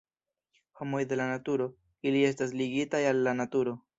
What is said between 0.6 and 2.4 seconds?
Homoj de la naturo, ili